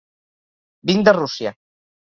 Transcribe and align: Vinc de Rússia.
Vinc 0.91 1.07
de 1.11 1.15
Rússia. 1.21 1.57